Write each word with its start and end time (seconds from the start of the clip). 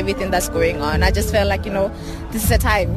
everything 0.00 0.30
that's 0.30 0.48
going 0.48 0.80
on. 0.80 1.02
I 1.02 1.10
just 1.10 1.30
felt 1.30 1.48
like, 1.48 1.64
you 1.64 1.72
know, 1.72 1.88
this 2.32 2.42
is 2.44 2.50
a 2.50 2.58
time. 2.58 2.90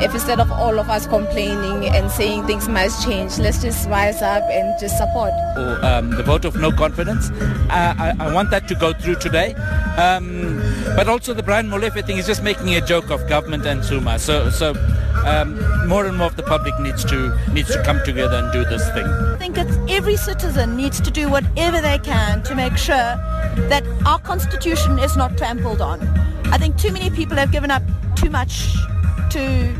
If 0.00 0.14
instead 0.14 0.40
of 0.40 0.50
all 0.50 0.78
of 0.78 0.88
us 0.88 1.06
complaining 1.06 1.88
and 1.94 2.10
saying 2.10 2.46
things 2.46 2.66
must 2.68 3.04
change, 3.04 3.38
let's 3.38 3.60
just 3.60 3.86
rise 3.88 4.22
up 4.22 4.42
and 4.44 4.74
just 4.80 4.96
support. 4.96 5.32
Or, 5.56 5.84
um, 5.84 6.10
the 6.10 6.22
vote 6.22 6.46
of 6.46 6.56
no 6.56 6.72
confidence. 6.72 7.30
Uh, 7.68 7.94
I, 7.98 8.16
I, 8.18 8.32
want 8.32 8.50
that 8.50 8.66
to 8.68 8.74
go 8.74 8.94
through 8.94 9.16
today. 9.16 9.54
Um, 9.98 10.62
but 10.96 11.06
also 11.06 11.34
the 11.34 11.42
Brian 11.42 11.68
Molefe 11.68 12.04
thing 12.06 12.16
is 12.16 12.26
just 12.26 12.42
making 12.42 12.74
a 12.74 12.80
joke 12.80 13.10
of 13.10 13.28
government 13.28 13.66
and 13.66 13.84
Zuma. 13.84 14.18
So, 14.18 14.48
so 14.48 14.72
um, 15.26 15.88
more 15.88 16.06
and 16.06 16.16
more 16.16 16.26
of 16.26 16.36
the 16.36 16.42
public 16.42 16.78
needs 16.80 17.04
to 17.04 17.38
needs 17.52 17.70
to 17.72 17.82
come 17.82 18.00
together 18.04 18.36
and 18.36 18.52
do 18.52 18.64
this 18.64 18.88
thing. 18.90 19.06
I 19.06 19.36
think 19.38 19.58
it's 19.58 19.76
every 19.88 20.16
citizen 20.16 20.76
needs 20.76 21.00
to 21.00 21.10
do 21.10 21.28
whatever 21.28 21.80
they 21.80 21.98
can 21.98 22.42
to 22.44 22.54
make 22.54 22.76
sure 22.76 22.96
that 23.68 23.84
our 24.06 24.18
constitution 24.18 24.98
is 24.98 25.16
not 25.16 25.36
trampled 25.36 25.80
on. 25.80 26.00
I 26.46 26.58
think 26.58 26.78
too 26.78 26.92
many 26.92 27.10
people 27.10 27.36
have 27.36 27.52
given 27.52 27.70
up 27.70 27.82
too 28.16 28.30
much 28.30 28.72
to 29.30 29.74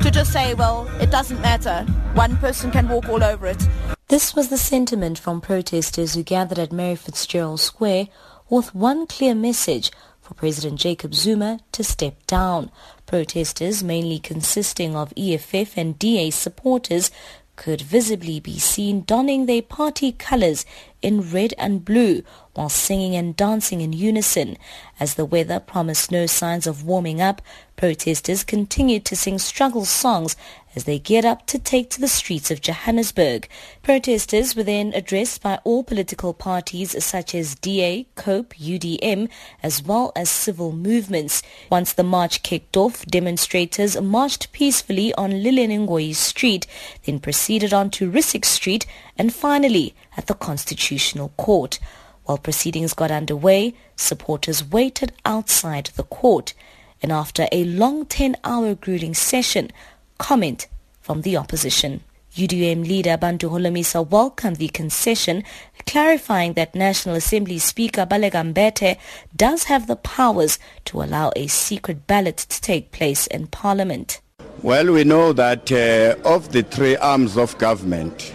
to 0.00 0.10
just 0.10 0.32
say, 0.32 0.54
well, 0.54 0.88
it 1.00 1.10
doesn't 1.10 1.40
matter. 1.40 1.84
One 2.14 2.36
person 2.36 2.70
can 2.70 2.88
walk 2.88 3.08
all 3.08 3.22
over 3.22 3.46
it. 3.46 3.68
This 4.08 4.34
was 4.34 4.48
the 4.48 4.56
sentiment 4.56 5.18
from 5.18 5.40
protesters 5.40 6.14
who 6.14 6.22
gathered 6.22 6.58
at 6.58 6.72
Mary 6.72 6.96
Fitzgerald 6.96 7.60
Square 7.60 8.08
with 8.48 8.74
one 8.74 9.06
clear 9.06 9.34
message 9.34 9.90
for 10.28 10.34
President 10.34 10.78
Jacob 10.78 11.14
Zuma 11.14 11.58
to 11.72 11.82
step 11.82 12.14
down. 12.26 12.70
Protesters, 13.06 13.82
mainly 13.82 14.18
consisting 14.18 14.94
of 14.94 15.14
EFF 15.16 15.78
and 15.78 15.98
DA 15.98 16.30
supporters, 16.30 17.10
could 17.56 17.80
visibly 17.80 18.38
be 18.38 18.58
seen 18.58 19.04
donning 19.04 19.46
their 19.46 19.62
party 19.62 20.12
colors 20.12 20.66
in 21.00 21.32
red 21.32 21.54
and 21.56 21.82
blue 21.82 22.22
while 22.52 22.68
singing 22.68 23.16
and 23.16 23.36
dancing 23.36 23.80
in 23.80 23.94
unison. 23.94 24.58
As 25.00 25.14
the 25.14 25.24
weather 25.24 25.58
promised 25.58 26.12
no 26.12 26.26
signs 26.26 26.66
of 26.66 26.84
warming 26.84 27.22
up, 27.22 27.40
protesters 27.78 28.42
continued 28.42 29.04
to 29.04 29.14
sing 29.14 29.38
struggle 29.38 29.84
songs 29.84 30.36
as 30.74 30.82
they 30.82 30.98
geared 30.98 31.24
up 31.24 31.46
to 31.46 31.58
take 31.60 31.88
to 31.88 32.00
the 32.00 32.08
streets 32.08 32.50
of 32.50 32.60
Johannesburg. 32.60 33.48
Protesters 33.84 34.56
were 34.56 34.64
then 34.64 34.92
addressed 34.94 35.42
by 35.42 35.60
all 35.62 35.84
political 35.84 36.34
parties 36.34 37.02
such 37.02 37.36
as 37.36 37.54
DA, 37.54 38.08
COPE, 38.16 38.52
UDM, 38.54 39.30
as 39.62 39.80
well 39.80 40.10
as 40.16 40.28
civil 40.28 40.72
movements. 40.72 41.40
Once 41.70 41.92
the 41.92 42.02
march 42.02 42.42
kicked 42.42 42.76
off, 42.76 43.06
demonstrators 43.06 43.98
marched 44.00 44.50
peacefully 44.50 45.14
on 45.14 45.42
Lilian 45.44 45.70
Ngoyi 45.70 46.16
Street, 46.16 46.66
then 47.04 47.20
proceeded 47.20 47.72
on 47.72 47.90
to 47.90 48.10
Rissik 48.10 48.44
Street 48.44 48.86
and 49.16 49.32
finally 49.32 49.94
at 50.16 50.26
the 50.26 50.34
Constitutional 50.34 51.28
Court. 51.36 51.78
While 52.24 52.38
proceedings 52.38 52.92
got 52.92 53.12
underway, 53.12 53.74
supporters 53.94 54.64
waited 54.64 55.12
outside 55.24 55.90
the 55.94 56.02
court. 56.02 56.54
And 57.02 57.12
after 57.12 57.46
a 57.52 57.64
long 57.64 58.06
10-hour 58.06 58.74
grueling 58.76 59.14
session, 59.14 59.70
comment 60.18 60.66
from 61.00 61.22
the 61.22 61.36
opposition. 61.36 62.02
UDM 62.34 62.86
leader 62.86 63.16
Bantu 63.16 63.48
Holomisa 63.50 64.08
welcomed 64.08 64.56
the 64.56 64.68
concession, 64.68 65.42
clarifying 65.86 66.52
that 66.52 66.74
National 66.74 67.16
Assembly 67.16 67.58
Speaker 67.58 68.06
Baleka 68.06 68.52
Mbete 68.52 68.96
does 69.34 69.64
have 69.64 69.86
the 69.86 69.96
powers 69.96 70.58
to 70.84 71.02
allow 71.02 71.32
a 71.34 71.46
secret 71.48 72.06
ballot 72.06 72.36
to 72.36 72.60
take 72.60 72.92
place 72.92 73.26
in 73.26 73.48
Parliament. 73.48 74.20
Well, 74.62 74.92
we 74.92 75.04
know 75.04 75.32
that 75.32 75.72
uh, 75.72 76.16
of 76.28 76.52
the 76.52 76.62
three 76.62 76.96
arms 76.96 77.36
of 77.36 77.56
government, 77.58 78.32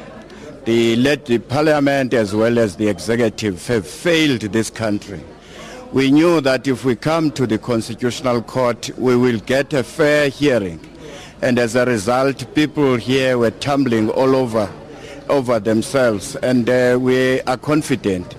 the, 0.65 0.95
the 0.95 1.37
parliament 1.37 2.13
as 2.13 2.33
well 2.33 2.57
as 2.57 2.77
the 2.77 2.87
executive 2.87 3.65
have 3.67 3.85
failed 3.87 4.41
this 4.41 4.69
country. 4.69 5.21
We 5.93 6.09
knew 6.09 6.41
that 6.41 6.67
if 6.67 6.83
we 6.83 6.95
come 6.95 7.29
to 7.33 7.45
the 7.45 7.59
constitutional 7.59 8.41
court, 8.41 8.89
we 8.97 9.15
will 9.15 9.39
get 9.39 9.73
a 9.73 9.83
fair 9.83 10.27
hearing. 10.27 10.79
And 11.43 11.59
as 11.59 11.75
a 11.75 11.85
result, 11.85 12.51
people 12.55 12.95
here 12.95 13.37
were 13.37 13.51
tumbling 13.51 14.09
all 14.09 14.35
over, 14.35 14.73
over 15.29 15.59
themselves. 15.59 16.35
And 16.37 16.67
uh, 16.67 16.97
we 16.99 17.41
are 17.41 17.57
confident 17.57 18.35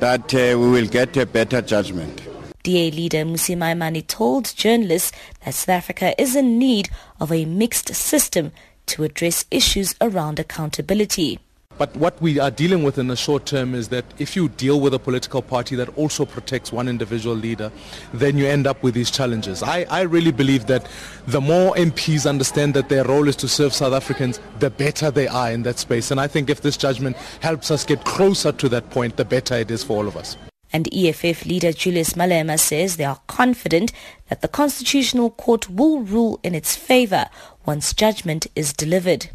that 0.00 0.32
uh, 0.32 0.58
we 0.58 0.70
will 0.70 0.86
get 0.86 1.14
a 1.18 1.26
better 1.26 1.60
judgment. 1.60 2.22
DA 2.62 2.90
leader 2.90 3.26
Mmusi 3.26 3.54
Maimane 3.54 4.06
told 4.06 4.56
journalists 4.56 5.12
that 5.44 5.52
South 5.52 5.68
Africa 5.68 6.18
is 6.18 6.34
in 6.34 6.58
need 6.58 6.88
of 7.20 7.30
a 7.30 7.44
mixed 7.44 7.94
system 7.94 8.50
to 8.86 9.04
address 9.04 9.44
issues 9.50 9.94
around 10.00 10.38
accountability. 10.38 11.38
But 11.76 11.94
what 11.96 12.20
we 12.22 12.38
are 12.38 12.50
dealing 12.50 12.84
with 12.84 12.98
in 12.98 13.08
the 13.08 13.16
short 13.16 13.46
term 13.46 13.74
is 13.74 13.88
that 13.88 14.04
if 14.18 14.36
you 14.36 14.48
deal 14.48 14.80
with 14.80 14.94
a 14.94 14.98
political 14.98 15.42
party 15.42 15.74
that 15.76 15.96
also 15.98 16.24
protects 16.24 16.72
one 16.72 16.88
individual 16.88 17.34
leader, 17.34 17.72
then 18.12 18.38
you 18.38 18.46
end 18.46 18.66
up 18.66 18.82
with 18.82 18.94
these 18.94 19.10
challenges. 19.10 19.62
I, 19.62 19.84
I 19.90 20.02
really 20.02 20.30
believe 20.30 20.66
that 20.66 20.86
the 21.26 21.40
more 21.40 21.74
MPs 21.74 22.28
understand 22.28 22.74
that 22.74 22.88
their 22.88 23.04
role 23.04 23.26
is 23.26 23.36
to 23.36 23.48
serve 23.48 23.72
South 23.74 23.92
Africans, 23.92 24.38
the 24.60 24.70
better 24.70 25.10
they 25.10 25.26
are 25.26 25.50
in 25.50 25.64
that 25.64 25.78
space. 25.78 26.10
And 26.10 26.20
I 26.20 26.28
think 26.28 26.48
if 26.48 26.60
this 26.60 26.76
judgment 26.76 27.16
helps 27.40 27.70
us 27.70 27.84
get 27.84 28.04
closer 28.04 28.52
to 28.52 28.68
that 28.68 28.90
point, 28.90 29.16
the 29.16 29.24
better 29.24 29.56
it 29.56 29.70
is 29.70 29.82
for 29.82 29.96
all 29.96 30.08
of 30.08 30.16
us. 30.16 30.36
And 30.72 30.92
EFF 30.92 31.46
leader 31.46 31.72
Julius 31.72 32.14
Malema 32.14 32.58
says 32.58 32.96
they 32.96 33.04
are 33.04 33.20
confident 33.28 33.92
that 34.28 34.42
the 34.42 34.48
Constitutional 34.48 35.30
Court 35.30 35.70
will 35.70 36.00
rule 36.00 36.40
in 36.42 36.52
its 36.52 36.74
favor 36.74 37.26
once 37.64 37.92
judgment 37.92 38.48
is 38.56 38.72
delivered. 38.72 39.28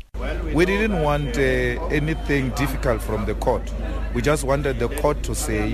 We 0.54 0.66
didn't 0.66 1.02
want 1.02 1.38
uh, 1.38 1.42
anything 1.42 2.50
difficult 2.52 3.02
from 3.02 3.26
the 3.26 3.36
court. 3.36 3.62
We 4.14 4.22
just 4.22 4.44
wanted 4.44 4.78
the 4.78 4.90
court 4.90 5.24
to 5.24 5.34
say 5.34 5.72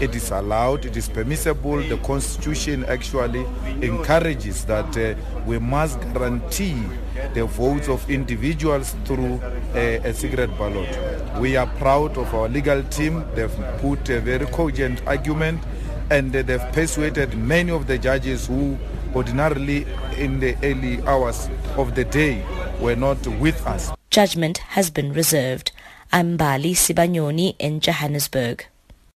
it 0.00 0.14
is 0.14 0.30
allowed, 0.30 0.84
it 0.84 0.96
is 0.96 1.08
permissible. 1.08 1.78
The 1.78 1.96
constitution 1.98 2.84
actually 2.84 3.44
encourages 3.82 4.64
that 4.66 4.96
uh, 4.96 5.14
we 5.46 5.58
must 5.58 6.00
guarantee 6.12 6.80
the 7.34 7.44
votes 7.46 7.88
of 7.88 8.08
individuals 8.08 8.94
through 9.04 9.40
uh, 9.74 9.78
a 10.04 10.14
secret 10.14 10.56
ballot. 10.56 10.96
We 11.40 11.56
are 11.56 11.66
proud 11.66 12.16
of 12.18 12.32
our 12.34 12.48
legal 12.48 12.84
team. 12.84 13.24
They've 13.34 13.54
put 13.78 14.08
a 14.10 14.20
very 14.20 14.46
cogent 14.46 15.02
argument 15.06 15.60
and 16.10 16.32
they've 16.32 16.72
persuaded 16.72 17.36
many 17.36 17.72
of 17.72 17.86
the 17.88 17.98
judges 17.98 18.46
who 18.46 18.78
ordinarily 19.18 19.84
in 20.16 20.38
the 20.38 20.54
early 20.62 21.02
hours 21.02 21.50
of 21.76 21.96
the 21.96 22.04
day 22.04 22.40
were 22.80 22.94
not 22.94 23.18
with 23.42 23.66
us. 23.66 23.90
Judgment 24.10 24.58
has 24.78 24.90
been 24.90 25.12
reserved. 25.12 25.72
I'm 26.12 26.36
Bali 26.36 26.74
Sibanyoni 26.74 27.56
in 27.58 27.80
Johannesburg. 27.80 28.64